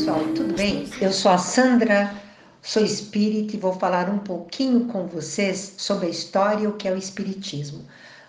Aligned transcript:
pessoal, 0.00 0.24
tudo 0.34 0.54
bem? 0.54 0.88
Eu 0.98 1.12
sou 1.12 1.30
a 1.30 1.36
Sandra, 1.36 2.10
sou 2.62 2.82
espírita 2.82 3.54
e 3.54 3.58
vou 3.58 3.74
falar 3.74 4.08
um 4.08 4.18
pouquinho 4.18 4.86
com 4.86 5.06
vocês 5.06 5.74
sobre 5.76 6.06
a 6.06 6.10
história 6.10 6.64
e 6.64 6.66
o 6.66 6.72
que 6.72 6.88
é 6.88 6.92
o 6.92 6.96
espiritismo. 6.96 7.84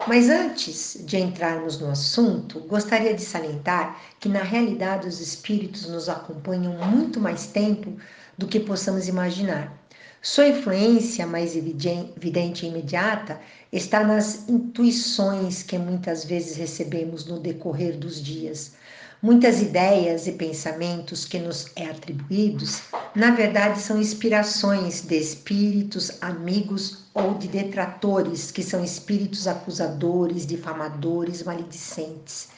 Mas 0.06 0.30
antes 0.30 0.98
de 1.06 1.16
entrarmos 1.16 1.80
no 1.80 1.90
assunto, 1.90 2.60
gostaria 2.62 3.14
de 3.14 3.22
salientar 3.22 3.98
que 4.20 4.28
na 4.28 4.44
realidade 4.44 5.08
os 5.08 5.22
espíritos 5.22 5.88
nos 5.88 6.10
acompanham 6.10 6.74
muito 6.74 7.22
mais 7.22 7.48
tempo 7.48 7.96
do 8.38 8.48
que 8.48 8.60
possamos 8.60 9.08
imaginar. 9.08 9.72
Sua 10.22 10.50
influência 10.50 11.26
mais 11.26 11.56
evidente 11.56 12.66
e 12.66 12.70
imediata 12.70 13.40
está 13.72 14.04
nas 14.04 14.50
intuições 14.50 15.64
que 15.64 15.78
muitas 15.78 16.26
vezes 16.26 16.58
recebemos 16.58 17.26
no 17.26 17.40
decorrer 17.40 17.98
dos 17.98 18.22
dias. 18.22 18.74
Muitas 19.24 19.62
ideias 19.62 20.26
e 20.26 20.32
pensamentos 20.32 21.26
que 21.26 21.38
nos 21.38 21.68
é 21.76 21.86
atribuídos, 21.86 22.82
na 23.14 23.30
verdade, 23.30 23.80
são 23.80 24.02
inspirações 24.02 25.04
de 25.04 25.16
espíritos 25.16 26.12
amigos 26.22 27.06
ou 27.14 27.36
de 27.36 27.48
detratores, 27.48 28.50
que 28.50 28.64
são 28.64 28.84
espíritos 28.84 29.48
acusadores, 29.48 30.44
difamadores, 30.44 31.44
maledicentes, 31.44 32.50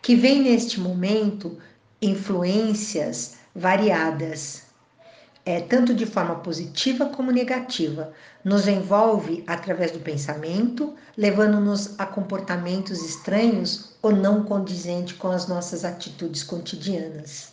que 0.00 0.14
vêm 0.14 0.42
neste 0.42 0.78
momento 0.78 1.58
influências 2.00 3.34
variadas, 3.52 4.62
é, 5.46 5.60
tanto 5.60 5.94
de 5.94 6.04
forma 6.04 6.34
positiva 6.40 7.06
como 7.06 7.30
negativa. 7.30 8.12
Nos 8.44 8.66
envolve 8.66 9.44
através 9.46 9.92
do 9.92 10.00
pensamento, 10.00 10.94
levando-nos 11.16 11.98
a 11.98 12.04
comportamentos 12.04 13.00
estranhos 13.00 13.92
ou 14.02 14.10
não 14.10 14.42
condizentes 14.42 15.16
com 15.16 15.28
as 15.28 15.46
nossas 15.46 15.84
atitudes 15.84 16.42
cotidianas. 16.42 17.52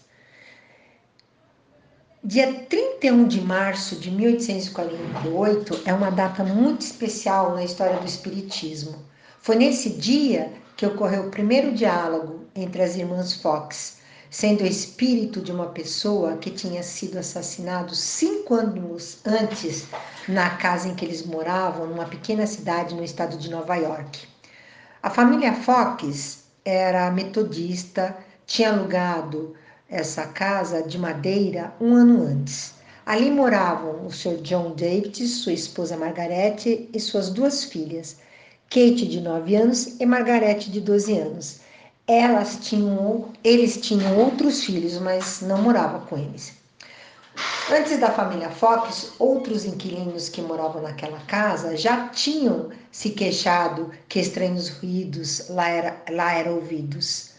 Dia 2.24 2.66
31 2.68 3.28
de 3.28 3.42
março 3.42 3.98
de 3.98 4.10
1848 4.10 5.82
é 5.86 5.94
uma 5.94 6.10
data 6.10 6.44
muito 6.44 6.82
especial 6.82 7.54
na 7.54 7.64
história 7.64 8.00
do 8.00 8.06
Espiritismo. 8.06 8.98
Foi 9.40 9.56
nesse 9.56 9.90
dia 9.90 10.52
que 10.76 10.86
ocorreu 10.86 11.28
o 11.28 11.30
primeiro 11.30 11.74
diálogo 11.74 12.46
entre 12.56 12.82
as 12.82 12.96
irmãs 12.96 13.34
Fox, 13.34 13.98
sendo 14.34 14.66
espírito 14.66 15.40
de 15.40 15.52
uma 15.52 15.68
pessoa 15.68 16.38
que 16.38 16.50
tinha 16.50 16.82
sido 16.82 17.20
assassinado 17.20 17.94
cinco 17.94 18.56
anos 18.56 19.20
antes 19.24 19.86
na 20.28 20.50
casa 20.58 20.88
em 20.88 20.96
que 20.96 21.06
eles 21.06 21.24
moravam, 21.24 21.86
numa 21.86 22.06
pequena 22.06 22.48
cidade 22.48 22.96
no 22.96 23.04
estado 23.04 23.38
de 23.38 23.48
Nova 23.48 23.76
York. 23.76 24.22
A 25.04 25.12
família 25.12 25.54
Fox 25.54 26.46
era 26.66 27.12
metodista, 27.12 28.18
tinha 28.48 28.72
alugado 28.72 29.54
essa 29.88 30.26
casa 30.26 30.82
de 30.82 30.98
madeira 30.98 31.72
um 31.80 31.94
ano 31.94 32.24
antes. 32.24 32.74
Ali 33.06 33.30
moravam 33.30 34.08
o 34.08 34.12
Sr. 34.12 34.42
John 34.42 34.72
David, 34.72 35.28
sua 35.28 35.54
esposa 35.54 35.96
Margarete 35.96 36.90
e 36.92 37.00
suas 37.00 37.30
duas 37.30 37.66
filhas, 37.66 38.18
Kate, 38.68 39.08
de 39.08 39.22
9 39.22 39.56
anos, 39.56 40.00
e 40.00 40.06
Margarete, 40.08 40.72
de 40.72 40.82
12 40.82 41.20
anos 41.20 41.64
elas 42.08 42.58
tinham, 42.62 43.30
eles 43.44 43.78
tinham 43.78 44.18
outros 44.18 44.64
filhos, 44.64 44.98
mas 45.00 45.42
não 45.42 45.62
morava 45.62 46.00
com 46.06 46.18
eles. 46.18 46.54
Antes 47.72 48.00
da 48.00 48.12
família 48.12 48.50
Fox, 48.50 49.14
outros 49.18 49.66
inquilinos 49.66 50.30
que 50.30 50.42
moravam 50.42 50.82
naquela 50.82 51.20
casa 51.22 51.76
já 51.76 52.10
tinham 52.10 52.70
se 52.92 53.12
queixado 53.12 53.90
que 54.08 54.20
estranhos 54.20 54.70
ruídos 54.70 55.50
lá, 55.50 55.68
era, 55.70 56.04
lá 56.12 56.34
eram 56.34 56.56
ouvidos. 56.56 57.32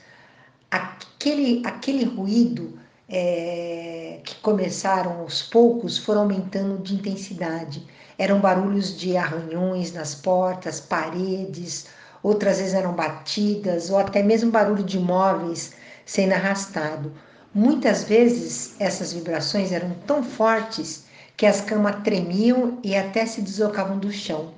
Aquele, 0.70 1.62
aquele 1.64 2.04
ruído 2.04 2.76
é, 3.08 4.18
que 4.24 4.34
começaram 4.36 5.20
aos 5.20 5.42
poucos 5.42 5.98
foram 5.98 6.22
aumentando 6.22 6.82
de 6.82 6.94
intensidade. 6.94 7.86
Eram 8.18 8.40
barulhos 8.40 8.98
de 8.98 9.16
arranhões 9.16 9.92
nas 9.92 10.14
portas, 10.14 10.80
paredes, 10.80 11.86
outras 12.24 12.56
vezes 12.56 12.72
eram 12.72 12.94
batidas 12.94 13.90
ou 13.90 13.98
até 13.98 14.22
mesmo 14.22 14.50
barulho 14.50 14.82
de 14.82 14.98
móveis 14.98 15.74
sendo 16.06 16.32
arrastado. 16.32 17.12
Muitas 17.54 18.04
vezes 18.04 18.74
essas 18.80 19.12
vibrações 19.12 19.70
eram 19.70 19.90
tão 20.06 20.22
fortes 20.22 21.04
que 21.36 21.44
as 21.44 21.60
camas 21.60 22.02
tremiam 22.02 22.78
e 22.82 22.96
até 22.96 23.26
se 23.26 23.42
deslocavam 23.42 23.98
do 23.98 24.10
chão. 24.10 24.54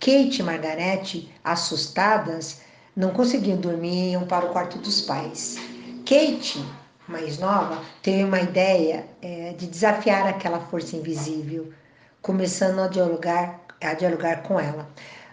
Kate 0.00 0.40
e 0.40 0.42
Margarete, 0.42 1.32
assustadas, 1.44 2.60
não 2.94 3.10
conseguiam 3.10 3.56
dormir 3.58 4.08
e 4.08 4.12
iam 4.12 4.26
para 4.26 4.46
o 4.46 4.48
quarto 4.50 4.76
dos 4.78 5.00
pais. 5.00 5.56
Kate, 6.04 6.62
mais 7.06 7.38
nova, 7.38 7.82
teve 8.02 8.24
uma 8.24 8.40
ideia 8.40 9.06
é, 9.22 9.54
de 9.56 9.66
desafiar 9.66 10.26
aquela 10.26 10.60
força 10.60 10.96
invisível, 10.96 11.72
começando 12.20 12.80
a 12.80 12.88
dialogar, 12.88 13.60
a 13.80 13.94
dialogar 13.94 14.42
com 14.42 14.58
ela 14.58 14.88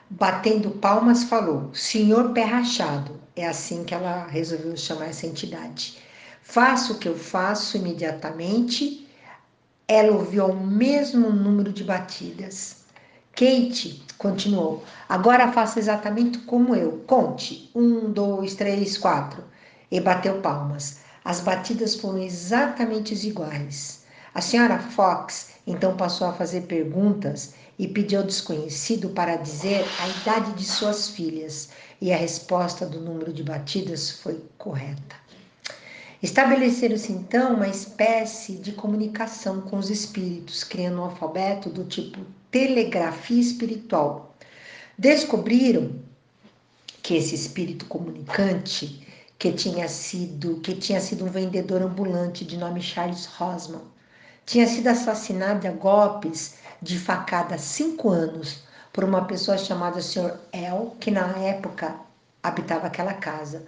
batendo 0.10 0.72
palmas, 0.72 1.24
falou: 1.24 1.74
Senhor 1.74 2.34
pé 2.34 2.44
rachado. 2.44 3.22
É 3.36 3.48
assim 3.48 3.84
que 3.84 3.94
ela 3.94 4.28
resolveu 4.28 4.78
chamar 4.78 5.08
essa 5.08 5.26
entidade. 5.26 5.98
Faço 6.42 6.94
o 6.94 6.98
que 7.00 7.08
eu 7.08 7.18
faço 7.18 7.78
imediatamente. 7.78 9.08
Ela 9.88 10.12
ouviu 10.12 10.46
o 10.46 10.66
mesmo 10.66 11.32
número 11.32 11.74
de 11.74 11.84
batidas. 11.84 12.84
Kate 13.32 14.06
continuou: 14.18 14.84
Agora 15.10 15.52
faça 15.52 15.80
exatamente 15.80 16.38
como 16.40 16.76
eu. 16.76 17.04
Conte: 17.08 17.72
um, 17.74 18.12
dois, 18.12 18.54
três, 18.56 18.98
quatro. 18.98 19.44
E 19.90 20.00
bateu 20.00 20.42
palmas. 20.42 21.00
As 21.26 21.40
batidas 21.40 21.96
foram 21.96 22.20
exatamente 22.20 23.14
iguais. 23.28 24.04
A 24.36 24.42
senhora 24.42 24.80
Fox 24.80 25.52
então 25.66 25.96
passou 25.96 26.28
a 26.28 26.34
fazer 26.34 26.62
perguntas 26.62 27.54
e 27.78 27.88
pediu 27.88 28.20
ao 28.20 28.26
desconhecido 28.26 29.10
para 29.10 29.36
dizer 29.36 29.86
a 30.00 30.08
idade 30.08 30.54
de 30.54 30.66
suas 30.66 31.10
filhas, 31.10 31.70
e 32.00 32.12
a 32.12 32.18
resposta 32.18 32.86
do 32.86 33.00
número 33.00 33.32
de 33.32 33.44
batidas 33.44 34.12
foi 34.12 34.44
correta. 34.58 35.16
Estabeleceram-se 36.22 37.12
então 37.12 37.56
uma 37.56 37.68
espécie 37.68 38.54
de 38.54 38.72
comunicação 38.72 39.62
com 39.62 39.78
os 39.78 39.90
espíritos, 39.90 40.64
criando 40.64 41.00
um 41.00 41.04
alfabeto 41.04 41.70
do 41.70 41.84
tipo 41.84 42.20
telegrafia 42.50 43.42
espiritual. 43.42 44.36
Descobriram 44.98 45.92
que 47.02 47.16
esse 47.16 47.36
espírito 47.36 47.86
comunicante, 47.88 49.06
que 49.38 49.52
tinha 49.52 49.88
sido, 49.90 50.62
que 50.62 50.76
tinha 50.76 51.02
sido 51.02 51.26
um 51.26 51.30
vendedor 51.30 51.82
ambulante 51.82 52.46
de 52.46 52.56
nome 52.56 52.82
Charles 52.82 53.26
Rosman, 53.26 53.82
tinha 54.46 54.68
sido 54.68 54.88
assassinado 54.88 55.68
a 55.68 55.72
golpes 55.72 56.56
de 56.82 57.00
facada 57.00 57.56
há 57.56 57.58
cinco 57.58 58.10
anos 58.10 58.64
por 58.92 59.04
uma 59.04 59.26
pessoa 59.26 59.58
chamada 59.58 60.02
Sr. 60.02 60.38
El, 60.52 60.96
que 61.00 61.10
na 61.10 61.28
época 61.38 61.96
habitava 62.44 62.88
aquela 62.88 63.14
casa. 63.14 63.66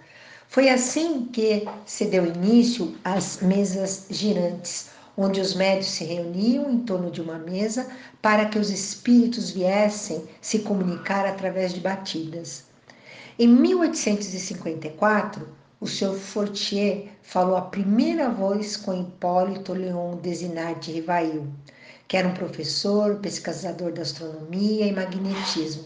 Foi 0.48 0.68
assim 0.68 1.24
que 1.26 1.66
se 1.84 2.04
deu 2.04 2.24
início 2.26 2.94
às 3.02 3.40
mesas 3.40 4.06
girantes, 4.10 4.90
onde 5.16 5.40
os 5.40 5.54
médios 5.54 5.86
se 5.86 6.04
reuniam 6.04 6.70
em 6.70 6.78
torno 6.80 7.10
de 7.10 7.22
uma 7.22 7.38
mesa 7.38 7.88
para 8.20 8.44
que 8.46 8.58
os 8.58 8.70
espíritos 8.70 9.50
viessem 9.50 10.22
se 10.40 10.60
comunicar 10.60 11.26
através 11.26 11.72
de 11.72 11.80
batidas. 11.80 12.64
Em 13.38 13.48
1854, 13.48 15.48
o 15.80 15.86
Sr. 15.86 16.14
Fortier 16.14 17.08
falou 17.22 17.56
a 17.56 17.62
primeira 17.62 18.30
vez 18.30 18.76
com 18.76 18.94
Hipólito 18.94 19.72
Leon 19.72 20.16
Desinard 20.16 20.80
de 20.80 20.92
Rivail 20.92 21.46
que 22.08 22.16
era 22.16 22.28
um 22.28 22.34
professor, 22.34 23.16
pesquisador 23.16 23.92
da 23.92 24.02
astronomia 24.02 24.86
e 24.86 24.92
magnetismo, 24.92 25.84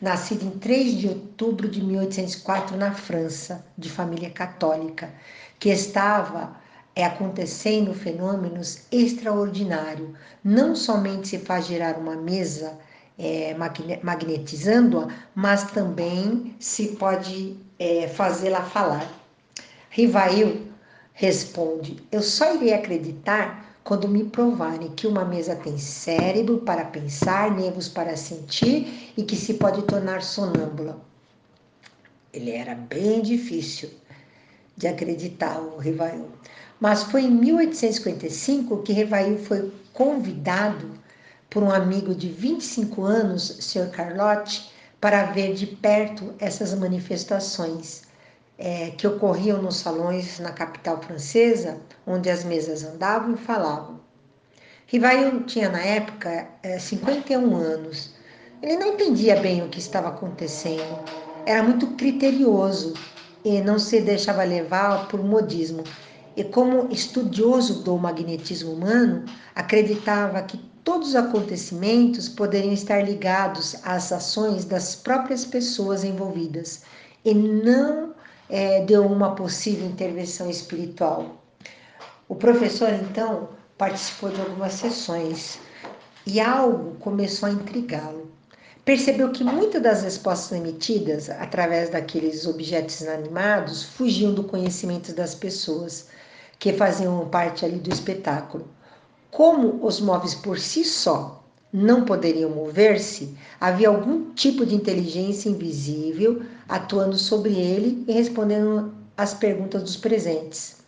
nascido 0.00 0.44
em 0.44 0.58
3 0.58 0.98
de 0.98 1.08
outubro 1.08 1.68
de 1.68 1.82
1804 1.82 2.76
na 2.76 2.92
França, 2.92 3.64
de 3.76 3.88
família 3.88 4.30
católica, 4.30 5.12
que 5.58 5.68
estava 5.68 6.56
é, 6.96 7.04
acontecendo 7.04 7.94
fenômenos 7.94 8.82
extraordinários. 8.90 10.10
Não 10.42 10.74
somente 10.74 11.28
se 11.28 11.38
faz 11.38 11.66
girar 11.66 11.98
uma 11.98 12.16
mesa 12.16 12.78
é, 13.18 13.54
magnetizando-a, 14.02 15.08
mas 15.34 15.70
também 15.70 16.56
se 16.58 16.88
pode 16.96 17.56
é, 17.78 18.08
fazê-la 18.08 18.62
falar. 18.62 19.19
Rivail 19.92 20.68
responde: 21.12 21.96
Eu 22.12 22.22
só 22.22 22.54
irei 22.54 22.72
acreditar 22.72 23.76
quando 23.82 24.06
me 24.06 24.22
provarem 24.22 24.92
que 24.92 25.04
uma 25.04 25.24
mesa 25.24 25.56
tem 25.56 25.76
cérebro 25.78 26.58
para 26.58 26.84
pensar, 26.84 27.50
nervos 27.50 27.88
para 27.88 28.16
sentir 28.16 29.12
e 29.16 29.24
que 29.24 29.34
se 29.34 29.54
pode 29.54 29.82
tornar 29.82 30.22
sonâmbula. 30.22 31.00
Ele 32.32 32.52
era 32.52 32.76
bem 32.76 33.20
difícil 33.20 33.90
de 34.76 34.86
acreditar, 34.86 35.60
o 35.60 35.78
Rivail. 35.78 36.28
Mas 36.78 37.02
foi 37.02 37.22
em 37.22 37.30
1855 37.30 38.84
que 38.84 38.92
Rivail 38.92 39.38
foi 39.38 39.72
convidado 39.92 40.88
por 41.50 41.64
um 41.64 41.70
amigo 41.70 42.14
de 42.14 42.28
25 42.28 43.02
anos, 43.02 43.56
Sr. 43.58 43.90
Carlotti, 43.90 44.70
para 45.00 45.32
ver 45.32 45.54
de 45.54 45.66
perto 45.66 46.32
essas 46.38 46.72
manifestações. 46.74 48.08
É, 48.60 48.90
que 48.90 49.06
ocorriam 49.06 49.62
nos 49.62 49.76
salões 49.76 50.38
na 50.38 50.52
capital 50.52 51.00
francesa, 51.02 51.78
onde 52.06 52.28
as 52.28 52.44
mesas 52.44 52.84
andavam 52.84 53.32
e 53.32 53.38
falavam. 53.38 53.98
Rivail 54.86 55.44
tinha 55.44 55.70
na 55.70 55.80
época 55.80 56.46
é, 56.62 56.78
51 56.78 57.56
anos. 57.56 58.14
Ele 58.62 58.76
não 58.76 58.88
entendia 58.88 59.40
bem 59.40 59.62
o 59.62 59.68
que 59.68 59.78
estava 59.78 60.08
acontecendo. 60.08 60.98
Era 61.46 61.62
muito 61.62 61.86
criterioso 61.96 62.92
e 63.42 63.62
não 63.62 63.78
se 63.78 63.98
deixava 64.02 64.44
levar 64.44 65.08
por 65.08 65.24
modismo. 65.24 65.82
E 66.36 66.44
como 66.44 66.92
estudioso 66.92 67.82
do 67.82 67.96
magnetismo 67.96 68.72
humano, 68.72 69.24
acreditava 69.54 70.42
que 70.42 70.58
todos 70.84 71.08
os 71.08 71.16
acontecimentos 71.16 72.28
poderiam 72.28 72.74
estar 72.74 73.02
ligados 73.02 73.76
às 73.84 74.12
ações 74.12 74.66
das 74.66 74.94
próprias 74.94 75.46
pessoas 75.46 76.04
envolvidas 76.04 76.82
e 77.24 77.32
não 77.32 78.14
é, 78.50 78.84
de 78.84 78.96
uma 78.98 79.34
possível 79.34 79.86
intervenção 79.86 80.50
espiritual. 80.50 81.36
O 82.28 82.34
professor, 82.34 82.90
então, 82.90 83.48
participou 83.78 84.30
de 84.30 84.40
algumas 84.40 84.74
sessões 84.74 85.58
e 86.26 86.40
algo 86.40 86.96
começou 86.96 87.48
a 87.48 87.52
intrigá-lo. 87.52 88.30
Percebeu 88.84 89.30
que 89.30 89.44
muitas 89.44 89.82
das 89.82 90.02
respostas 90.02 90.58
emitidas 90.58 91.30
através 91.30 91.90
daqueles 91.90 92.46
objetos 92.46 93.00
inanimados 93.00 93.84
fugiam 93.84 94.34
do 94.34 94.44
conhecimento 94.44 95.12
das 95.12 95.34
pessoas 95.34 96.08
que 96.58 96.72
faziam 96.72 97.28
parte 97.28 97.64
ali 97.64 97.78
do 97.78 97.92
espetáculo. 97.92 98.68
Como 99.30 99.84
os 99.86 100.00
móveis 100.00 100.34
por 100.34 100.58
si 100.58 100.84
só 100.84 101.39
não 101.72 102.04
poderiam 102.04 102.50
mover-se, 102.50 103.34
havia 103.60 103.88
algum 103.88 104.32
tipo 104.34 104.66
de 104.66 104.74
inteligência 104.74 105.48
invisível 105.48 106.42
atuando 106.68 107.16
sobre 107.16 107.54
ele 107.54 108.04
e 108.08 108.12
respondendo 108.12 108.92
às 109.16 109.34
perguntas 109.34 109.82
dos 109.82 109.96
presentes. 109.96 110.78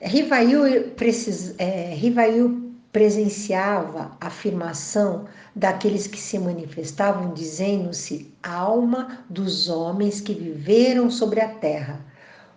Rivail, 0.00 0.90
precis, 0.96 1.54
é, 1.58 1.94
Rivail 1.94 2.72
presenciava 2.92 4.12
a 4.20 4.26
afirmação 4.26 5.26
daqueles 5.56 6.06
que 6.06 6.18
se 6.18 6.38
manifestavam 6.38 7.32
dizendo-se 7.32 8.30
alma 8.42 9.24
dos 9.30 9.68
homens 9.68 10.20
que 10.20 10.34
viveram 10.34 11.10
sobre 11.10 11.40
a 11.40 11.48
terra. 11.48 12.04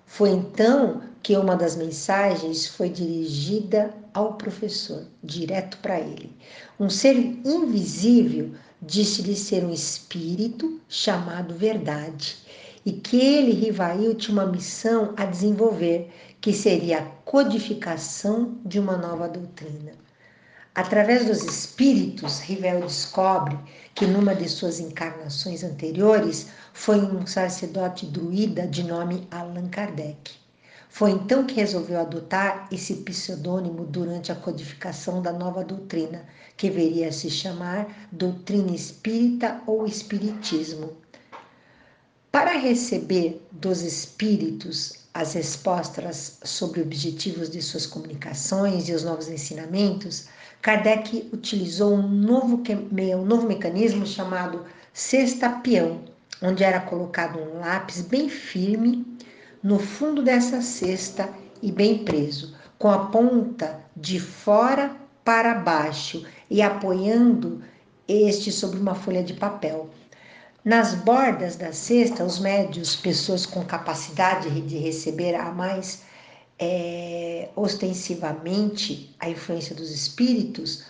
Foi 0.06 0.30
então 0.30 1.02
que 1.26 1.36
uma 1.36 1.56
das 1.56 1.76
mensagens 1.76 2.68
foi 2.68 2.88
dirigida 2.88 3.92
ao 4.14 4.36
professor, 4.36 5.08
direto 5.24 5.76
para 5.80 6.00
ele. 6.00 6.32
Um 6.80 6.88
ser 6.88 7.16
invisível 7.44 8.52
disse-lhe 8.80 9.36
ser 9.36 9.66
um 9.66 9.74
espírito 9.74 10.80
chamado 10.88 11.56
Verdade 11.56 12.38
e 12.86 12.92
que 12.92 13.20
ele, 13.20 13.54
Rivail, 13.54 14.14
tinha 14.14 14.38
uma 14.38 14.46
missão 14.46 15.16
a 15.18 15.26
desenvolver, 15.26 16.12
que 16.40 16.54
seria 16.54 17.00
a 17.00 17.06
codificação 17.26 18.60
de 18.64 18.80
uma 18.80 18.96
nova 18.96 19.28
doutrina. 19.28 19.94
Através 20.76 21.26
dos 21.26 21.42
espíritos, 21.42 22.40
Rivel 22.40 22.82
descobre 22.82 23.58
que 23.96 24.06
numa 24.06 24.36
de 24.36 24.48
suas 24.48 24.80
encarnações 24.80 25.64
anteriores 25.64 26.50
foi 26.72 27.00
um 27.00 27.26
sacerdote 27.26 28.06
druida 28.06 28.68
de 28.68 28.84
nome 28.84 29.28
Allan 29.32 29.70
Kardec. 29.70 30.45
Foi 30.96 31.12
então 31.12 31.46
que 31.46 31.56
resolveu 31.56 32.00
adotar 32.00 32.70
esse 32.72 32.94
pseudônimo 32.94 33.86
durante 33.86 34.32
a 34.32 34.36
codificação 34.36 35.22
da 35.22 35.34
nova 35.34 35.62
doutrina, 35.62 36.26
que 36.56 36.70
viria 36.70 37.10
a 37.10 37.12
se 37.12 37.30
chamar 37.30 38.08
doutrina 38.14 38.74
espírita 38.74 39.62
ou 39.68 39.86
espiritismo. 39.86 40.94
Para 42.32 42.58
receber 42.58 43.46
dos 43.52 43.82
espíritos 43.82 44.94
as 45.14 45.34
respostas 45.34 46.40
sobre 46.46 46.82
objetivos 46.82 47.50
de 47.50 47.62
suas 47.62 47.86
comunicações 47.86 48.88
e 48.88 48.94
os 48.94 49.04
novos 49.04 49.28
ensinamentos, 49.28 50.30
Kardec 50.62 51.30
utilizou 51.34 51.94
um 51.94 52.08
novo, 52.08 52.64
um 53.20 53.26
novo 53.26 53.46
mecanismo 53.46 54.08
chamado 54.08 54.64
cesta 54.94 55.50
peão, 55.50 56.06
onde 56.42 56.64
era 56.64 56.80
colocado 56.80 57.38
um 57.38 57.60
lápis 57.60 58.00
bem 58.00 58.30
firme 58.30 59.06
no 59.66 59.80
fundo 59.80 60.22
dessa 60.22 60.62
cesta 60.62 61.28
e 61.60 61.72
bem 61.72 62.06
preso, 62.06 62.56
com 62.78 62.88
a 62.88 63.08
ponta 63.08 63.80
de 63.98 64.20
fora 64.20 64.96
para 65.24 65.56
baixo 65.56 66.24
e 66.52 66.62
apoiando 66.62 67.64
este 68.08 68.52
sobre 68.52 68.80
uma 68.80 68.94
folha 68.94 69.24
de 69.24 69.34
papel. 69.34 69.90
Nas 70.64 70.94
bordas 70.94 71.56
da 71.56 71.74
cesta, 71.74 72.24
os 72.24 72.38
médios, 72.38 72.96
pessoas 72.96 73.48
com 73.48 73.66
capacidade 73.66 74.62
de 74.62 74.78
receber 74.78 75.34
a 75.34 75.52
mais 75.52 76.04
é, 76.60 77.50
ostensivamente 77.56 79.16
a 79.20 79.28
influência 79.28 79.76
dos 79.76 79.90
espíritos, 79.90 80.86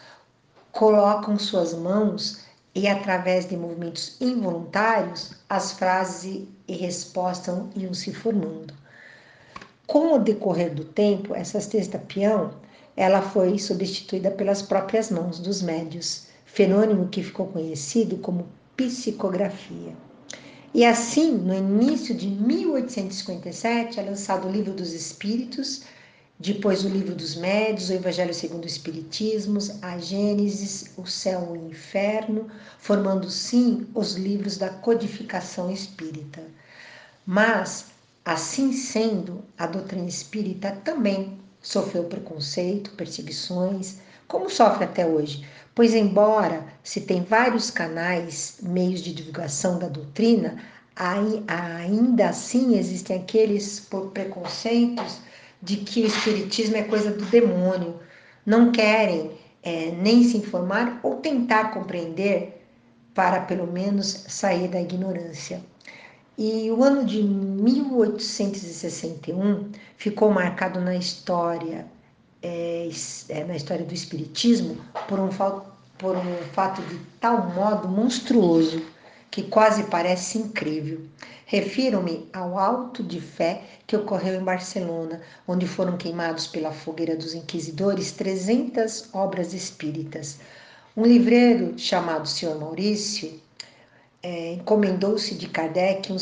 colocam 0.74 1.40
suas 1.40 1.74
mãos 1.74 2.42
e, 2.76 2.88
através 2.88 3.48
de 3.48 3.56
movimentos 3.56 4.18
involuntários, 4.20 5.32
as 5.50 5.72
frases 5.72 6.44
e 6.68 6.76
respostas 6.76 7.58
iam 7.76 7.94
se 7.94 8.14
formando. 8.14 8.74
Com 9.88 10.14
o 10.14 10.20
decorrer 10.20 10.74
do 10.74 10.84
tempo, 10.84 11.34
essa 11.34 11.62
cesta 11.62 11.98
peão 11.98 12.54
ela 12.98 13.22
foi 13.22 13.58
substituída 13.58 14.32
pelas 14.32 14.62
próprias 14.62 15.10
mãos 15.10 15.40
dos 15.40 15.62
médios, 15.62 16.28
fenômeno 16.46 17.10
que 17.10 17.24
ficou 17.24 17.48
conhecido 17.48 18.18
como 18.18 18.48
psicografia. 18.76 19.94
E 20.74 20.84
assim, 20.86 21.32
no 21.32 21.54
início 21.54 22.14
de 22.14 22.28
1857, 22.28 24.00
é 24.00 24.04
lançado 24.04 24.48
o 24.48 24.52
Livro 24.52 24.74
dos 24.74 24.94
Espíritos, 24.94 25.84
depois 26.38 26.84
o 26.84 26.90
livro 26.90 27.16
dos 27.16 27.36
médios, 27.36 27.90
o 27.90 27.94
Evangelho 27.94 28.34
segundo 28.34 28.66
o 28.66 28.68
Espiritismo, 28.68 29.58
a 29.82 29.98
Gênesis, 29.98 30.92
o 30.98 31.06
Céu 31.06 31.54
e 31.56 31.60
o 31.60 31.70
Inferno, 31.70 32.50
formando 32.78 33.30
sim 33.30 33.88
os 33.94 34.16
livros 34.16 34.58
da 34.58 34.70
codificação 34.70 35.72
espírita. 35.72 36.44
Mas, 37.26 37.86
assim 38.26 38.74
sendo, 38.74 39.46
a 39.58 39.66
doutrina 39.66 40.10
espírita 40.10 40.74
também 40.84 41.40
sofreu 41.62 42.04
preconceito, 42.04 42.92
perseguições, 42.92 44.00
como 44.28 44.50
sofre 44.50 44.84
até 44.84 45.06
hoje, 45.06 45.48
pois 45.74 45.94
embora 45.94 46.66
se 46.84 47.00
tem 47.02 47.24
vários 47.24 47.72
canais, 47.72 48.58
meios 48.62 49.00
de 49.00 49.14
divulgação 49.14 49.80
da 49.80 49.88
doutrina, 49.88 50.62
ainda 50.98 52.28
assim 52.28 52.78
existem 52.78 53.22
aqueles 53.22 53.80
por 53.80 54.12
preconceitos 54.12 55.20
de 55.62 55.78
que 55.78 56.02
o 56.02 56.08
espiritismo 56.08 56.76
é 56.78 56.84
coisa 56.84 57.12
do 57.12 57.26
demônio, 57.26 58.00
não 58.46 58.72
querem 58.72 59.32
é, 59.64 59.92
nem 59.92 60.24
se 60.24 60.38
informar 60.38 61.00
ou 61.02 61.16
tentar 61.16 61.72
compreender 61.72 62.62
para 63.14 63.40
pelo 63.42 63.66
menos 63.66 64.26
sair 64.28 64.68
da 64.68 64.82
ignorância. 64.82 65.64
E 66.38 66.70
o 66.70 66.84
ano 66.84 67.06
de 67.06 67.24
1861 67.24 69.72
ficou 69.98 70.30
marcado 70.30 70.82
na 70.82 70.94
história, 70.96 71.88
é, 72.44 72.90
é, 73.30 73.46
na 73.46 73.56
história 73.56 73.86
do 73.86 73.94
espiritismo 73.94 74.78
por 75.08 75.18
um, 75.20 75.30
por 75.98 76.18
um 76.18 76.36
fato 76.54 76.82
de 76.84 77.00
tal 77.22 77.50
modo 77.52 77.88
monstruoso 77.88 78.82
que 79.36 79.44
quase 79.44 79.84
parece 79.84 80.38
incrível. 80.38 81.02
Refiro-me 81.46 82.26
ao 82.32 82.58
alto 82.58 83.04
de 83.04 83.20
fé 83.20 83.64
que 83.86 83.94
ocorreu 83.98 84.40
em 84.40 84.44
Barcelona, 84.46 85.22
onde 85.46 85.68
foram 85.68 85.98
queimados 85.98 86.48
pela 86.48 86.72
fogueira 86.72 87.18
dos 87.18 87.34
inquisidores 87.34 88.14
300 88.14 89.14
obras 89.14 89.54
espíritas. 89.54 90.40
Um 90.96 91.04
livreiro 91.04 91.78
chamado 91.78 92.30
Sr. 92.30 92.56
Maurício 92.58 93.38
é, 94.24 94.54
encomendou-se 94.54 95.36
de 95.36 95.50
Kardec 95.50 96.16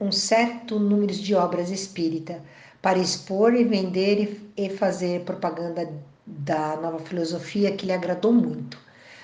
um 0.00 0.10
certo 0.10 0.80
número 0.80 1.14
de 1.14 1.36
obras 1.36 1.70
espírita 1.70 2.42
para 2.82 2.98
expor 2.98 3.54
e 3.54 3.62
vender 3.62 4.42
e, 4.56 4.64
e 4.64 4.70
fazer 4.70 5.20
propaganda 5.20 5.88
da 6.26 6.74
nova 6.78 6.98
filosofia 6.98 7.76
que 7.76 7.86
lhe 7.86 7.92
agradou 7.92 8.32
muito. 8.32 8.76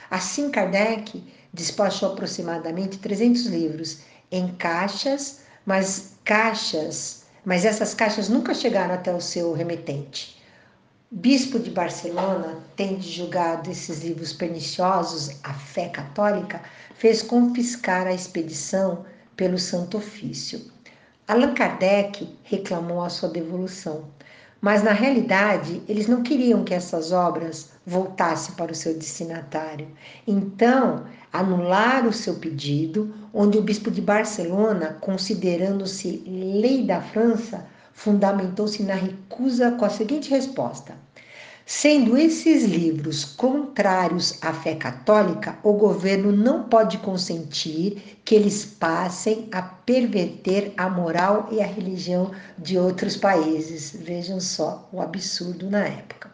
Assim, 0.09 0.49
Kardec 0.49 1.21
despachou 1.53 2.13
aproximadamente 2.13 2.99
300 2.99 3.47
livros 3.47 3.99
em 4.31 4.49
caixas, 4.55 5.41
mas 5.67 6.13
caixas, 6.25 7.25
mas 7.45 7.65
essas 7.65 7.95
caixas 7.95 8.29
nunca 8.29 8.55
chegaram 8.55 8.95
até 8.95 9.13
o 9.13 9.21
seu 9.21 9.53
remetente. 9.53 10.41
Bispo 11.13 11.59
de 11.59 11.71
Barcelona, 11.71 12.59
tendo 12.77 13.03
julgado 13.03 13.69
esses 13.69 14.05
livros 14.05 14.33
perniciosos 14.33 15.31
à 15.43 15.53
fé 15.53 15.89
católica, 15.89 16.63
fez 16.95 17.21
confiscar 17.21 18.07
a 18.07 18.15
expedição 18.15 19.05
pelo 19.35 19.59
Santo 19.59 19.99
Ofício. 19.99 20.71
Allan 21.27 21.55
Kardec 21.55 22.29
reclamou 22.45 23.03
a 23.03 23.09
sua 23.09 23.29
devolução, 23.29 24.05
Mas 24.61 24.83
na 24.83 24.93
realidade, 24.93 25.83
eles 25.89 26.07
não 26.07 26.23
queriam 26.23 26.63
que 26.65 26.75
essas 26.75 27.13
obras 27.13 27.71
voltassem 27.87 28.55
para 28.55 28.73
o 28.73 28.75
seu 28.75 28.93
destinatário. 28.93 29.89
Então, 30.27 31.07
anularam 31.33 32.11
o 32.11 32.13
seu 32.13 32.35
pedido, 32.35 33.15
onde 33.33 33.57
o 33.57 33.63
bispo 33.63 33.91
de 33.91 34.03
Barcelona, 34.03 34.99
considerando-se 35.01 36.23
lei 36.27 36.85
da 36.85 37.01
França, 37.01 37.67
fundamentou-se 37.95 38.83
na 38.83 38.95
recusa 38.95 39.71
com 39.73 39.85
a 39.87 39.91
seguinte 39.91 40.29
resposta: 40.29 40.95
Sendo 41.73 42.19
esses 42.19 42.65
livros 42.65 43.25
contrários 43.25 44.43
à 44.43 44.53
fé 44.53 44.75
católica, 44.75 45.57
o 45.63 45.73
governo 45.73 46.33
não 46.33 46.65
pode 46.65 46.99
consentir 46.99 48.19
que 48.25 48.35
eles 48.35 48.65
passem 48.65 49.49
a 49.53 49.63
perverter 49.63 50.73
a 50.77 50.91
moral 50.91 51.49
e 51.53 51.61
a 51.61 51.65
religião 51.65 52.33
de 52.59 52.77
outros 52.77 53.17
países. 53.17 53.95
Vejam 54.03 54.41
só 54.41 54.89
o 54.93 55.01
absurdo 55.01 55.71
na 55.71 55.85
época. 55.85 56.33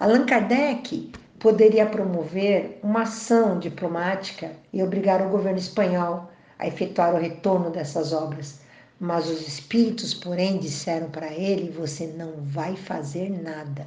Allan 0.00 0.26
Kardec 0.26 1.12
poderia 1.38 1.86
promover 1.86 2.80
uma 2.82 3.02
ação 3.02 3.60
diplomática 3.60 4.50
e 4.72 4.82
obrigar 4.82 5.24
o 5.24 5.30
governo 5.30 5.60
espanhol 5.60 6.32
a 6.58 6.66
efetuar 6.66 7.14
o 7.14 7.20
retorno 7.20 7.70
dessas 7.70 8.12
obras. 8.12 8.58
Mas 8.98 9.28
os 9.28 9.46
espíritos, 9.46 10.12
porém, 10.12 10.58
disseram 10.58 11.08
para 11.10 11.32
ele: 11.32 11.70
você 11.70 12.08
não 12.08 12.32
vai 12.42 12.74
fazer 12.74 13.30
nada 13.30 13.86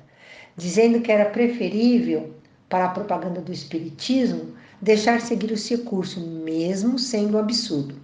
dizendo 0.61 1.01
que 1.01 1.11
era 1.11 1.25
preferível 1.25 2.35
para 2.69 2.85
a 2.85 2.89
propaganda 2.89 3.41
do 3.41 3.51
espiritismo 3.51 4.53
deixar 4.79 5.19
seguir 5.19 5.51
o 5.51 5.57
seu 5.57 5.79
curso, 5.79 6.19
mesmo 6.19 6.99
sendo 6.99 7.39
absurdo. 7.39 7.99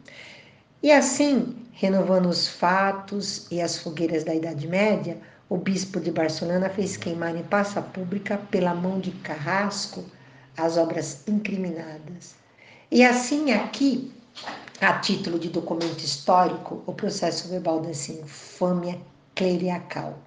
E 0.82 0.92
assim, 0.92 1.56
renovando 1.72 2.28
os 2.28 2.48
fatos 2.48 3.46
e 3.52 3.62
as 3.62 3.78
fogueiras 3.78 4.24
da 4.24 4.34
Idade 4.34 4.68
Média, 4.68 5.18
o 5.48 5.58
bispo 5.58 6.00
de 6.00 6.12
Barcelona 6.12 6.68
fez 6.70 6.98
queimar 6.98 7.36
em 7.36 7.44
praça 7.44 7.80
pública, 7.80 8.40
pela 8.50 8.74
mão 8.74 9.00
de 9.00 9.12
Carrasco, 9.12 10.04
as 10.58 10.78
obras 10.78 11.24
incriminadas. 11.28 12.36
E 12.90 13.06
assim, 13.06 13.52
aqui, 13.52 14.12
a 14.82 14.94
título 14.94 15.38
de 15.38 15.50
documento 15.50 16.00
histórico, 16.00 16.84
o 16.88 16.94
processo 16.94 17.48
verbal 17.50 17.82
dessa 17.82 18.12
infâmia 18.12 18.98
cleriacal. 19.36 20.18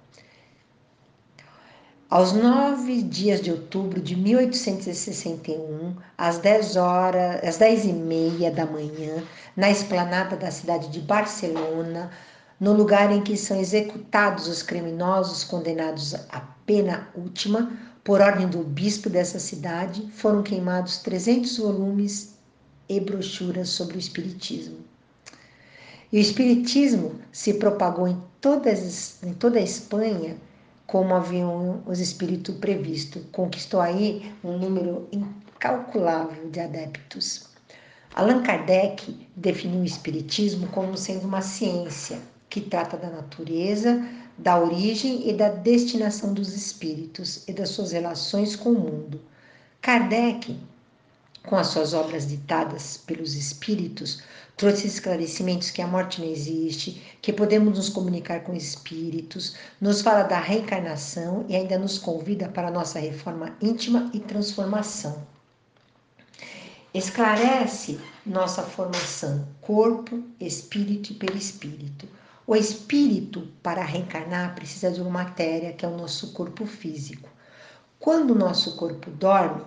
Aos 2.11 2.33
nove 2.33 3.03
dias 3.03 3.39
de 3.39 3.51
outubro 3.51 4.01
de 4.01 4.17
1861, 4.17 5.95
às 6.17 6.39
dez 6.39 6.75
horas, 6.75 7.41
às 7.41 7.85
e 7.85 7.93
meia 7.93 8.51
da 8.51 8.65
manhã, 8.65 9.23
na 9.55 9.71
esplanada 9.71 10.35
da 10.35 10.51
cidade 10.51 10.89
de 10.89 10.99
Barcelona, 10.99 12.11
no 12.59 12.73
lugar 12.73 13.13
em 13.13 13.21
que 13.21 13.37
são 13.37 13.57
executados 13.57 14.49
os 14.49 14.61
criminosos 14.61 15.45
condenados 15.45 16.13
à 16.13 16.41
pena 16.65 17.07
última, 17.15 17.71
por 18.03 18.19
ordem 18.19 18.49
do 18.49 18.61
bispo 18.61 19.09
dessa 19.09 19.39
cidade, 19.39 20.05
foram 20.11 20.43
queimados 20.43 20.97
300 20.97 21.59
volumes 21.59 22.35
e 22.89 22.99
brochuras 22.99 23.69
sobre 23.69 23.95
o 23.95 23.99
Espiritismo. 23.99 24.79
E 26.11 26.17
o 26.17 26.19
Espiritismo 26.21 27.21
se 27.31 27.53
propagou 27.53 28.05
em, 28.05 28.21
todas, 28.41 29.23
em 29.23 29.31
toda 29.33 29.59
a 29.59 29.63
Espanha 29.63 30.35
como 30.91 31.15
haviam 31.15 31.81
os 31.85 31.99
espíritos 31.99 32.53
previsto. 32.57 33.21
Conquistou 33.31 33.79
aí 33.79 34.29
um 34.43 34.57
número 34.57 35.07
incalculável 35.09 36.49
de 36.49 36.59
adeptos. 36.59 37.45
Allan 38.13 38.43
Kardec 38.43 39.25
definiu 39.33 39.79
o 39.79 39.85
espiritismo 39.85 40.67
como 40.67 40.97
sendo 40.97 41.25
uma 41.25 41.41
ciência 41.41 42.19
que 42.49 42.59
trata 42.59 42.97
da 42.97 43.09
natureza, 43.09 44.05
da 44.37 44.59
origem 44.59 45.29
e 45.29 45.33
da 45.33 45.47
destinação 45.47 46.33
dos 46.33 46.53
espíritos 46.53 47.47
e 47.47 47.53
das 47.53 47.69
suas 47.69 47.93
relações 47.93 48.57
com 48.57 48.71
o 48.71 48.79
mundo. 48.79 49.21
Kardec, 49.81 50.59
com 51.47 51.55
as 51.55 51.67
suas 51.67 51.93
obras 51.93 52.27
ditadas 52.27 52.97
pelos 52.97 53.33
espíritos, 53.33 54.21
trouxe 54.61 54.85
esclarecimentos 54.85 55.71
que 55.71 55.81
a 55.81 55.87
morte 55.87 56.21
não 56.21 56.29
existe, 56.29 57.01
que 57.19 57.33
podemos 57.33 57.75
nos 57.75 57.89
comunicar 57.89 58.43
com 58.43 58.53
espíritos, 58.53 59.55
nos 59.81 60.03
fala 60.03 60.21
da 60.21 60.39
reencarnação 60.39 61.43
e 61.49 61.55
ainda 61.55 61.79
nos 61.79 61.97
convida 61.97 62.47
para 62.47 62.67
a 62.67 62.71
nossa 62.71 62.99
reforma 62.99 63.57
íntima 63.59 64.11
e 64.13 64.19
transformação. 64.19 65.23
Esclarece 66.93 67.99
nossa 68.23 68.61
formação, 68.61 69.47
corpo, 69.61 70.23
espírito 70.39 71.13
e 71.13 71.15
perispírito. 71.15 72.07
O 72.45 72.55
espírito, 72.55 73.47
para 73.63 73.83
reencarnar, 73.83 74.53
precisa 74.53 74.91
de 74.91 75.01
uma 75.01 75.09
matéria, 75.09 75.73
que 75.73 75.83
é 75.83 75.89
o 75.89 75.97
nosso 75.97 76.33
corpo 76.33 76.67
físico. 76.67 77.27
Quando 77.99 78.35
o 78.35 78.37
nosso 78.37 78.75
corpo 78.75 79.09
dorme, 79.09 79.63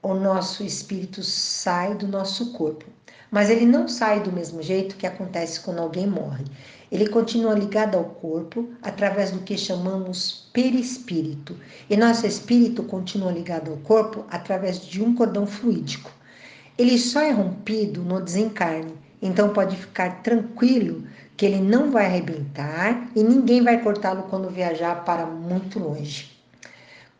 o 0.00 0.14
nosso 0.14 0.64
espírito 0.64 1.22
sai 1.22 1.94
do 1.94 2.08
nosso 2.08 2.52
corpo 2.52 2.86
mas 3.34 3.50
ele 3.50 3.66
não 3.66 3.88
sai 3.88 4.20
do 4.20 4.30
mesmo 4.30 4.62
jeito 4.62 4.94
que 4.94 5.08
acontece 5.08 5.58
quando 5.58 5.80
alguém 5.80 6.06
morre. 6.06 6.44
Ele 6.92 7.08
continua 7.08 7.52
ligado 7.52 7.96
ao 7.96 8.04
corpo 8.04 8.68
através 8.80 9.32
do 9.32 9.40
que 9.40 9.58
chamamos 9.58 10.48
perispírito, 10.52 11.56
e 11.90 11.96
nosso 11.96 12.28
espírito 12.28 12.84
continua 12.84 13.32
ligado 13.32 13.72
ao 13.72 13.76
corpo 13.78 14.24
através 14.30 14.80
de 14.80 15.02
um 15.02 15.16
cordão 15.16 15.48
fluídico. 15.48 16.12
Ele 16.78 16.96
só 16.96 17.22
é 17.22 17.32
rompido 17.32 18.04
no 18.04 18.20
desencarne, 18.20 18.94
então 19.20 19.48
pode 19.48 19.76
ficar 19.78 20.22
tranquilo 20.22 21.02
que 21.36 21.44
ele 21.44 21.60
não 21.60 21.90
vai 21.90 22.06
arrebentar 22.06 23.10
e 23.16 23.22
ninguém 23.24 23.64
vai 23.64 23.82
cortá-lo 23.82 24.28
quando 24.30 24.48
viajar 24.48 25.04
para 25.04 25.26
muito 25.26 25.80
longe. 25.80 26.30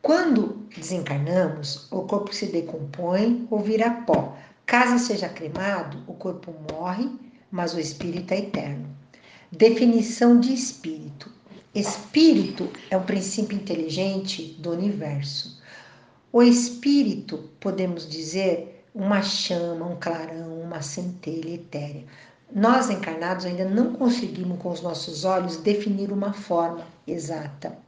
Quando 0.00 0.64
desencarnamos, 0.76 1.90
o 1.90 2.02
corpo 2.02 2.32
se 2.32 2.46
decompõe 2.46 3.48
ou 3.50 3.58
vira 3.58 3.90
pó, 4.06 4.36
Caso 4.66 4.98
seja 4.98 5.28
cremado, 5.28 6.02
o 6.06 6.14
corpo 6.14 6.54
morre, 6.72 7.10
mas 7.50 7.74
o 7.74 7.80
espírito 7.80 8.32
é 8.32 8.38
eterno. 8.38 8.88
Definição 9.52 10.40
de 10.40 10.52
espírito: 10.52 11.30
Espírito 11.74 12.70
é 12.90 12.96
um 12.96 13.02
princípio 13.02 13.56
inteligente 13.56 14.56
do 14.58 14.70
universo. 14.70 15.60
O 16.32 16.42
espírito, 16.42 17.50
podemos 17.60 18.08
dizer, 18.08 18.84
uma 18.94 19.22
chama, 19.22 19.86
um 19.86 19.96
clarão, 19.96 20.60
uma 20.60 20.80
centelha 20.80 21.54
etérea. 21.54 22.04
Nós 22.52 22.90
encarnados 22.90 23.44
ainda 23.44 23.64
não 23.64 23.92
conseguimos 23.92 24.58
com 24.60 24.70
os 24.70 24.80
nossos 24.80 25.24
olhos 25.24 25.56
definir 25.58 26.12
uma 26.12 26.32
forma 26.32 26.86
exata. 27.06 27.83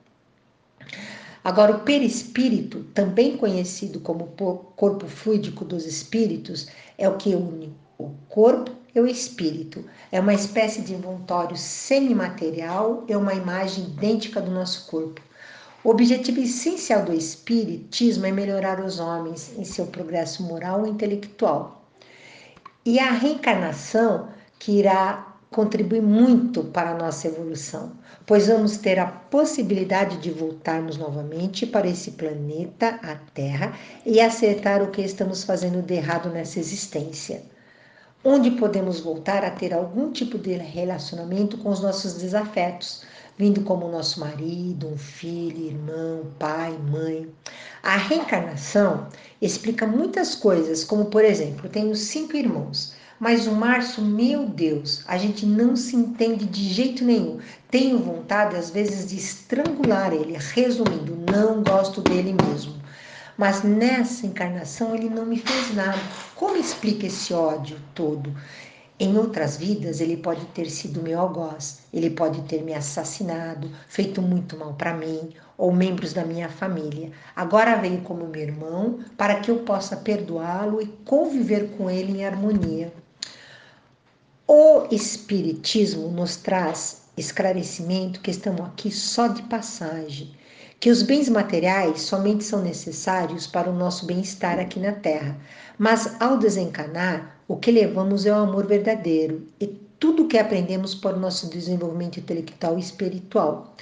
Agora, 1.46 1.76
o 1.76 1.80
perispírito, 1.82 2.82
também 2.92 3.36
conhecido 3.36 4.00
como 4.00 4.34
corpo 4.74 5.06
fluídico 5.06 5.64
dos 5.64 5.86
espíritos, 5.86 6.66
é 6.98 7.08
o 7.08 7.16
que 7.16 7.36
une 7.36 7.72
o 7.96 8.10
corpo 8.28 8.72
e 8.92 8.98
o 8.98 9.06
espírito. 9.06 9.84
É 10.10 10.18
uma 10.18 10.34
espécie 10.34 10.82
de 10.82 10.92
envoltório 10.92 11.56
semimaterial 11.56 13.04
e 13.06 13.14
uma 13.14 13.32
imagem 13.32 13.84
idêntica 13.84 14.40
do 14.40 14.50
nosso 14.50 14.90
corpo. 14.90 15.22
O 15.84 15.90
objetivo 15.90 16.40
essencial 16.40 17.04
do 17.04 17.14
espiritismo 17.14 18.26
é 18.26 18.32
melhorar 18.32 18.80
os 18.80 18.98
homens 18.98 19.56
em 19.56 19.64
seu 19.64 19.86
progresso 19.86 20.42
moral 20.42 20.84
e 20.84 20.90
intelectual. 20.90 21.86
E 22.84 22.98
a 22.98 23.12
reencarnação 23.12 24.30
que 24.58 24.80
irá 24.80 25.35
contribui 25.56 26.02
muito 26.02 26.64
para 26.64 26.90
a 26.90 26.94
nossa 26.94 27.28
evolução, 27.28 27.92
pois 28.26 28.46
vamos 28.46 28.76
ter 28.76 28.98
a 28.98 29.06
possibilidade 29.06 30.18
de 30.18 30.30
voltarmos 30.30 30.98
novamente 30.98 31.64
para 31.66 31.88
esse 31.88 32.10
planeta, 32.10 33.00
a 33.02 33.14
Terra, 33.32 33.74
e 34.04 34.20
acertar 34.20 34.82
o 34.82 34.90
que 34.90 35.00
estamos 35.00 35.44
fazendo 35.44 35.80
de 35.80 35.94
errado 35.94 36.28
nessa 36.28 36.60
existência. 36.60 37.42
Onde 38.22 38.50
podemos 38.50 39.00
voltar 39.00 39.46
a 39.46 39.50
ter 39.50 39.72
algum 39.72 40.12
tipo 40.12 40.36
de 40.36 40.52
relacionamento 40.58 41.56
com 41.56 41.70
os 41.70 41.80
nossos 41.80 42.12
desafetos, 42.14 43.04
vindo 43.38 43.62
como 43.62 43.88
nosso 43.88 44.20
marido, 44.20 44.88
um 44.88 44.98
filho, 44.98 45.68
irmão, 45.68 46.26
pai, 46.38 46.76
mãe. 46.90 47.30
A 47.82 47.96
reencarnação 47.96 49.08
explica 49.40 49.86
muitas 49.86 50.34
coisas, 50.34 50.84
como 50.84 51.06
por 51.06 51.24
exemplo, 51.24 51.66
tenho 51.70 51.96
cinco 51.96 52.36
irmãos. 52.36 52.95
Mas 53.18 53.46
o 53.46 53.52
Márcio, 53.52 54.02
meu 54.02 54.46
Deus, 54.46 55.02
a 55.08 55.16
gente 55.16 55.46
não 55.46 55.74
se 55.74 55.96
entende 55.96 56.44
de 56.44 56.68
jeito 56.68 57.02
nenhum. 57.02 57.40
Tenho 57.70 57.98
vontade, 57.98 58.56
às 58.56 58.68
vezes, 58.68 59.08
de 59.08 59.16
estrangular 59.16 60.12
ele. 60.12 60.36
Resumindo, 60.36 61.16
não 61.32 61.62
gosto 61.62 62.02
dele 62.02 62.36
mesmo. 62.46 62.74
Mas 63.38 63.62
nessa 63.62 64.26
encarnação 64.26 64.94
ele 64.94 65.08
não 65.08 65.24
me 65.24 65.38
fez 65.38 65.74
nada. 65.74 65.98
Como 66.34 66.56
explica 66.56 67.06
esse 67.06 67.32
ódio 67.32 67.78
todo? 67.94 68.34
Em 69.00 69.16
outras 69.16 69.56
vidas, 69.56 70.00
ele 70.00 70.18
pode 70.18 70.44
ter 70.46 70.70
sido 70.70 71.02
meu 71.02 71.20
algoz, 71.20 71.80
ele 71.92 72.10
pode 72.10 72.42
ter 72.42 72.62
me 72.62 72.74
assassinado, 72.74 73.70
feito 73.88 74.20
muito 74.20 74.58
mal 74.58 74.74
para 74.74 74.94
mim 74.94 75.34
ou 75.56 75.72
membros 75.72 76.12
da 76.12 76.24
minha 76.24 76.48
família. 76.48 77.12
Agora 77.34 77.76
veio 77.76 78.00
como 78.02 78.26
meu 78.26 78.42
irmão 78.42 79.00
para 79.16 79.40
que 79.40 79.50
eu 79.50 79.60
possa 79.60 79.96
perdoá-lo 79.96 80.82
e 80.82 80.86
conviver 81.04 81.76
com 81.76 81.90
ele 81.90 82.18
em 82.18 82.24
harmonia. 82.26 82.92
O 84.48 84.86
Espiritismo 84.92 86.08
nos 86.08 86.36
traz 86.36 87.02
esclarecimento 87.16 88.20
que 88.20 88.30
estamos 88.30 88.60
aqui 88.60 88.92
só 88.92 89.26
de 89.26 89.42
passagem, 89.42 90.36
que 90.78 90.88
os 90.88 91.02
bens 91.02 91.28
materiais 91.28 92.02
somente 92.02 92.44
são 92.44 92.62
necessários 92.62 93.44
para 93.48 93.68
o 93.68 93.74
nosso 93.76 94.06
bem-estar 94.06 94.60
aqui 94.60 94.78
na 94.78 94.92
Terra, 94.92 95.36
mas 95.76 96.14
ao 96.20 96.38
desencanar, 96.38 97.40
o 97.48 97.56
que 97.56 97.72
levamos 97.72 98.24
é 98.24 98.30
o 98.30 98.36
amor 98.36 98.68
verdadeiro 98.68 99.48
e 99.60 99.66
tudo 99.98 100.22
o 100.22 100.28
que 100.28 100.38
aprendemos 100.38 100.94
para 100.94 101.16
o 101.16 101.20
nosso 101.20 101.50
desenvolvimento 101.50 102.20
intelectual 102.20 102.76
e 102.76 102.80
espiritual. 102.80 103.74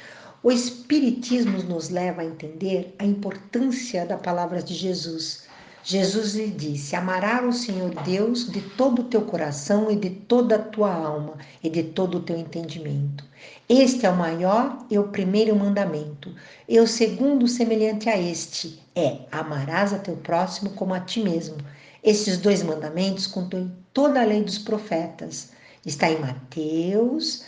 O 0.43 0.51
Espiritismo 0.51 1.63
nos 1.65 1.91
leva 1.91 2.23
a 2.23 2.25
entender 2.25 2.95
a 2.99 3.05
importância 3.05 4.07
da 4.07 4.17
palavra 4.17 4.63
de 4.63 4.73
Jesus. 4.73 5.45
Jesus 5.87 6.35
lhe 6.35 6.49
disse: 6.49 6.97
Amarás 6.97 7.45
o 7.45 7.53
Senhor 7.53 7.95
Deus 8.05 8.51
de 8.51 8.63
todo 8.63 9.03
o 9.03 9.05
teu 9.05 9.21
coração 9.21 9.91
e 9.91 9.97
de 9.97 10.09
toda 10.09 10.57
a 10.57 10.59
tua 10.59 10.91
alma 10.91 11.35
e 11.63 11.69
de 11.69 11.83
todo 11.83 12.17
o 12.17 12.23
teu 12.23 12.39
entendimento. 12.39 13.23
Este 13.69 14.07
é 14.07 14.11
o 14.11 14.17
maior 14.17 14.79
e 14.91 14.99
o 14.99 15.09
primeiro 15.09 15.55
mandamento. 15.55 16.35
E 16.67 16.81
o 16.81 16.87
segundo, 16.87 17.47
semelhante 17.47 18.09
a 18.09 18.19
este, 18.19 18.83
é: 18.97 19.27
Amarás 19.31 19.93
a 19.93 19.99
teu 19.99 20.17
próximo 20.17 20.71
como 20.71 20.95
a 20.95 21.01
ti 21.01 21.23
mesmo. 21.23 21.59
Estes 22.03 22.39
dois 22.39 22.63
mandamentos 22.63 23.27
contêm 23.27 23.71
toda 23.93 24.23
a 24.23 24.25
lei 24.25 24.43
dos 24.43 24.57
profetas. 24.57 25.51
Está 25.85 26.11
em 26.11 26.19
Mateus 26.19 27.45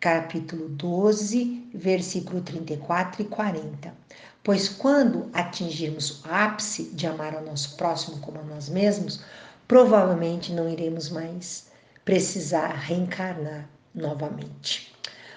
capítulo 0.00 0.66
12, 0.70 1.68
versículo 1.74 2.40
34 2.40 3.20
e 3.20 3.24
40. 3.26 3.94
Pois 4.42 4.68
quando 4.68 5.28
atingirmos 5.34 6.22
o 6.24 6.28
ápice 6.30 6.84
de 6.84 7.06
amar 7.06 7.34
ao 7.34 7.44
nosso 7.44 7.76
próximo 7.76 8.18
como 8.20 8.38
a 8.38 8.42
nós 8.42 8.70
mesmos, 8.70 9.20
provavelmente 9.68 10.52
não 10.52 10.68
iremos 10.68 11.10
mais 11.10 11.66
precisar 12.06 12.68
reencarnar 12.68 13.68
novamente. 13.94 14.90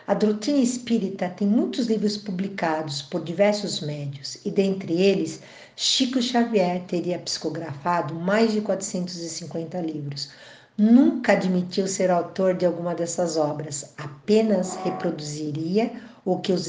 A 0.08 0.14
doutrina 0.14 0.60
espírita 0.60 1.30
tem 1.30 1.48
muitos 1.48 1.88
livros 1.88 2.18
publicados 2.18 3.02
por 3.02 3.24
diversos 3.24 3.82
médios, 3.82 4.38
e 4.46 4.52
dentre 4.52 4.94
eles, 4.94 5.42
Chico 5.76 6.22
Xavier 6.22 6.84
teria 6.84 7.20
psicografado 7.20 8.14
mais 8.14 8.52
de 8.54 8.62
450 8.62 9.80
livros, 9.82 10.30
nunca 10.78 11.34
admitiu 11.34 11.88
ser 11.88 12.10
autor 12.10 12.54
de 12.56 12.66
alguma 12.66 12.96
dessas 12.96 13.38
obras, 13.38 13.94
apenas 13.98 14.76
reproduziria 14.76 15.92
o 16.26 16.40
que 16.40 16.52
os 16.52 16.68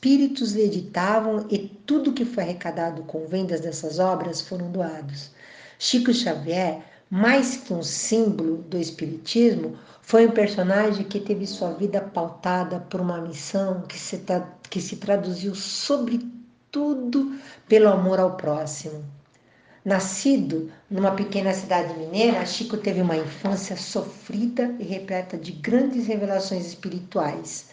espíritos 0.00 0.56
editavam 0.56 1.44
e 1.50 1.58
tudo 1.58 2.14
que 2.14 2.24
foi 2.24 2.44
arrecadado 2.44 3.02
com 3.02 3.26
vendas 3.26 3.60
dessas 3.60 3.98
obras 3.98 4.40
foram 4.40 4.72
doados. 4.72 5.30
Chico 5.78 6.10
Xavier, 6.10 6.82
mais 7.10 7.58
que 7.58 7.74
um 7.74 7.82
símbolo 7.82 8.62
do 8.62 8.78
espiritismo, 8.78 9.76
foi 10.00 10.26
um 10.26 10.30
personagem 10.30 11.04
que 11.04 11.20
teve 11.20 11.46
sua 11.46 11.72
vida 11.74 12.00
pautada 12.00 12.80
por 12.88 12.98
uma 12.98 13.20
missão 13.20 13.82
que 13.82 13.98
se, 13.98 14.24
que 14.70 14.80
se 14.80 14.96
traduziu 14.96 15.54
sobretudo 15.54 17.38
pelo 17.68 17.88
amor 17.88 18.18
ao 18.20 18.38
próximo. 18.38 19.04
Nascido 19.84 20.72
numa 20.90 21.10
pequena 21.10 21.52
cidade 21.52 21.92
mineira, 21.98 22.46
Chico 22.46 22.78
teve 22.78 23.02
uma 23.02 23.18
infância 23.18 23.76
sofrida 23.76 24.74
e 24.78 24.82
repleta 24.82 25.36
de 25.36 25.52
grandes 25.52 26.06
revelações 26.06 26.64
espirituais. 26.64 27.68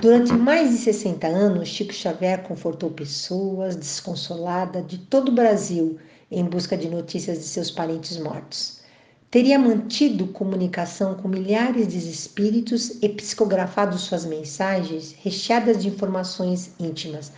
Durante 0.00 0.32
mais 0.32 0.70
de 0.70 0.76
60 0.76 1.26
anos, 1.26 1.70
Chico 1.70 1.92
Xavier 1.92 2.44
confortou 2.44 2.88
pessoas 2.88 3.74
desconsoladas 3.74 4.86
de 4.86 4.96
todo 4.96 5.30
o 5.30 5.34
Brasil 5.34 5.98
em 6.30 6.44
busca 6.44 6.76
de 6.76 6.88
notícias 6.88 7.38
de 7.38 7.44
seus 7.44 7.68
parentes 7.68 8.16
mortos. 8.16 8.78
Teria 9.28 9.58
mantido 9.58 10.28
comunicação 10.28 11.16
com 11.16 11.26
milhares 11.26 11.88
de 11.88 11.98
espíritos 11.98 13.02
e 13.02 13.08
psicografado 13.08 13.98
suas 13.98 14.24
mensagens 14.24 15.16
recheadas 15.18 15.82
de 15.82 15.88
informações 15.88 16.70
íntimas, 16.78 17.32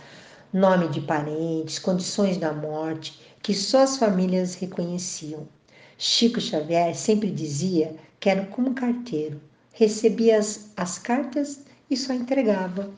nome 0.53 0.87
de 0.89 1.01
parentes, 1.01 1.79
condições 1.79 2.37
da 2.37 2.53
morte, 2.53 3.19
que 3.41 3.55
só 3.55 3.79
as 3.79 3.97
famílias 3.97 4.53
reconheciam. 4.53 5.47
Chico 5.97 6.39
Xavier 6.39 6.95
sempre 6.95 7.31
dizia 7.31 7.95
que 8.19 8.29
era 8.29 8.45
como 8.45 8.75
carteiro, 8.75 9.41
recebia 9.73 10.37
as, 10.37 10.69
as 10.77 10.99
cartas 10.99 11.61
e 11.91 11.97
só 11.97 12.13
entregava. 12.13 12.89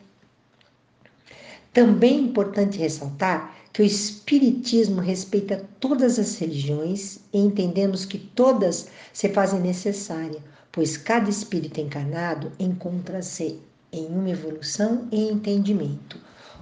Também 1.73 2.17
é 2.17 2.21
importante 2.21 2.77
ressaltar 2.77 3.57
que 3.73 3.81
o 3.81 3.85
Espiritismo 3.85 5.01
respeita 5.01 5.67
todas 5.79 6.19
as 6.19 6.37
religiões 6.37 7.17
e 7.33 7.39
entendemos 7.39 8.05
que 8.05 8.19
todas 8.19 8.89
se 9.11 9.29
fazem 9.29 9.59
necessárias, 9.59 10.43
pois 10.71 10.95
cada 10.95 11.27
espírito 11.27 11.81
encarnado 11.81 12.51
encontra-se 12.59 13.59
em 13.91 14.05
uma 14.05 14.29
evolução 14.29 15.07
e 15.11 15.27
entendimento. 15.27 16.19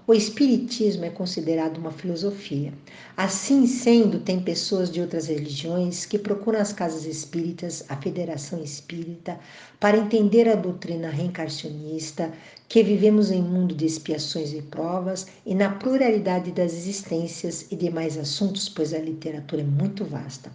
O 0.08 0.16
Espiritismo 0.16 1.06
é 1.06 1.12
considerado 1.12 1.78
uma 1.78 1.92
filosofia. 1.92 2.74
Assim 3.16 3.68
sendo, 3.68 4.20
tem 4.20 4.42
pessoas 4.42 4.90
de 4.90 5.00
outras 5.00 5.28
religiões 5.28 6.08
que 6.08 6.18
procuram 6.18 6.60
as 6.60 6.74
casas 6.74 7.06
espíritas, 7.06 7.86
a 7.88 7.96
Federação 7.96 8.64
Espírita, 8.64 9.40
para 9.80 9.98
entender 9.98 10.50
a 10.50 10.56
doutrina 10.56 11.08
reencarnacionista, 11.08 12.34
que 12.68 12.82
vivemos 12.82 13.30
em 13.30 13.44
mundo 13.44 13.76
de 13.76 13.86
expiações 13.86 14.52
e 14.54 14.64
provas 14.64 15.28
e 15.46 15.54
na 15.54 15.70
pluralidade 15.70 16.52
das 16.52 16.74
existências 16.74 17.68
e 17.70 17.76
demais 17.76 18.18
assuntos, 18.18 18.68
pois 18.68 18.96
a 18.96 19.00
literatura 19.00 19.62
é 19.62 19.66
muito 19.66 20.04
vasta. 20.04 20.52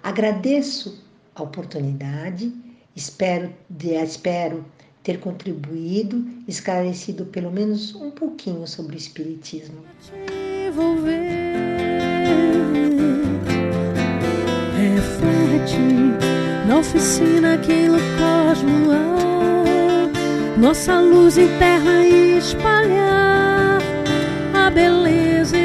Agradeço 0.00 1.02
a 1.34 1.42
oportunidade, 1.42 2.52
espero, 2.94 3.52
espero 3.80 4.64
ter 5.06 5.20
contribuído, 5.20 6.26
esclarecido 6.48 7.26
pelo 7.26 7.52
menos 7.52 7.94
um 7.94 8.10
pouquinho 8.10 8.66
sobre 8.66 8.96
o 8.96 8.98
Espiritismo. 8.98 9.76
Reflete 14.76 15.78
na 16.66 16.78
oficina 16.78 17.54
aquilo 17.54 17.98
cosmo 18.18 18.86
nossa 20.58 21.00
luz 21.00 21.38
interna 21.38 22.04
espalhar 22.04 23.78
a 24.52 24.70
beleza 24.70 25.56